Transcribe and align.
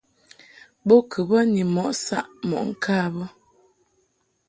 Bo 0.87 0.95
kɨ 1.11 1.19
bə 1.29 1.39
ni 1.53 1.61
mɔʼ 1.75 1.89
saʼ 2.05 2.27
mɔʼ 2.49 2.61
ŋka 2.69 2.95
bə. 3.15 3.25